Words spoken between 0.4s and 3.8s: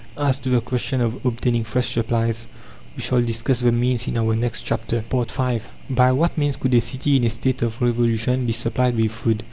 the question of obtaining fresh supplies, we shall discuss the